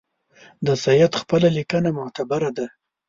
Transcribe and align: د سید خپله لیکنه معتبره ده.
د 0.65 0.67
سید 0.83 1.11
خپله 1.21 1.47
لیکنه 1.57 1.89
معتبره 1.97 2.49
ده. 2.57 2.65